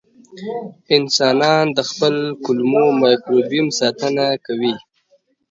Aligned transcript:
انسانان 0.97 1.65
د 1.77 1.79
خپل 1.89 2.15
کولمو 2.45 2.85
مایکروبیوم 3.01 3.67
ساتنه 3.79 4.25
کوي. 4.45 4.75